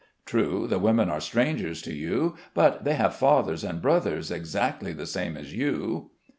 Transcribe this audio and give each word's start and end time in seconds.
True, 0.25 0.65
the 0.65 0.79
women 0.79 1.11
are 1.11 1.21
strangers 1.21 1.79
to 1.83 1.93
you, 1.93 2.35
but 2.55 2.85
they 2.85 2.95
have 2.95 3.13
fathers 3.15 3.63
and 3.63 3.83
brothers 3.83 4.31
exactly 4.31 4.93
the 4.93 5.05
same 5.05 5.37
as 5.37 5.53
you...." 5.53 6.09